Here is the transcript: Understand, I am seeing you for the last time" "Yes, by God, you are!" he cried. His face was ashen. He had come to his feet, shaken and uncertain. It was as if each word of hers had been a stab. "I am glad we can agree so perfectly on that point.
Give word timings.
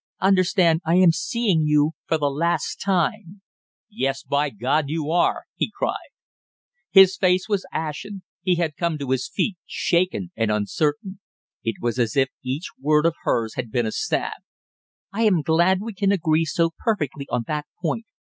Understand, 0.19 0.81
I 0.83 0.95
am 0.95 1.11
seeing 1.11 1.61
you 1.67 1.91
for 2.07 2.17
the 2.17 2.31
last 2.31 2.77
time" 2.81 3.43
"Yes, 3.91 4.23
by 4.23 4.49
God, 4.49 4.85
you 4.89 5.11
are!" 5.11 5.43
he 5.55 5.71
cried. 5.71 6.09
His 6.89 7.15
face 7.15 7.47
was 7.47 7.67
ashen. 7.71 8.23
He 8.41 8.55
had 8.55 8.75
come 8.75 8.97
to 8.97 9.11
his 9.11 9.29
feet, 9.31 9.57
shaken 9.67 10.31
and 10.35 10.49
uncertain. 10.49 11.19
It 11.63 11.75
was 11.79 11.99
as 11.99 12.17
if 12.17 12.29
each 12.43 12.69
word 12.79 13.05
of 13.05 13.13
hers 13.25 13.53
had 13.53 13.69
been 13.69 13.85
a 13.85 13.91
stab. 13.91 14.41
"I 15.13 15.21
am 15.25 15.43
glad 15.43 15.81
we 15.81 15.93
can 15.93 16.11
agree 16.11 16.45
so 16.45 16.71
perfectly 16.83 17.27
on 17.29 17.43
that 17.45 17.67
point. 17.79 18.05